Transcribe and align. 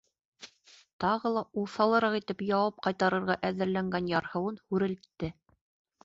Тағы 1.03 1.31
ла 1.33 1.41
уҫалыраҡ 1.63 2.15
итеп 2.19 2.41
яуап 2.47 2.79
ҡайтарырға 2.85 3.35
әҙерләнгән 3.49 4.09
ярһыуын 4.13 4.57
һүрелтте. 4.71 5.31